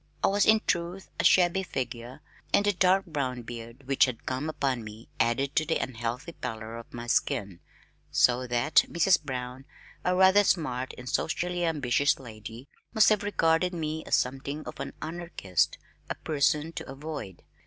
[0.23, 4.49] I was in truth a shabby figure, and the dark brown beard which had come
[4.49, 7.59] upon me added to the unhealthy pallor of my skin,
[8.09, 9.21] so that Mrs.
[9.21, 9.65] Brown,
[10.03, 14.93] a rather smart and socially ambitious lady, must have regarded me as something of an
[15.03, 15.77] anarchist,
[16.09, 17.43] a person to avoid.